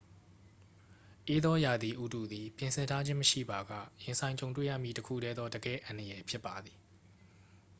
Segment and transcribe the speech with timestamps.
[1.27, 3.71] အေးသောရာသီဥတုသည် ပြင်ဆင်ထားခြင်းမရှိပါက
[4.03, 6.77] ရင်ဆိုင်ကြုံတွေ့ရမည့် တစ်ခုတည်းသော တကယ့်အန္တရာယ်ဖြစ်ပါသည်